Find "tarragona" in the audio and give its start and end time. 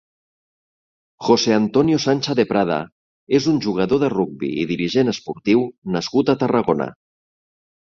6.45-6.91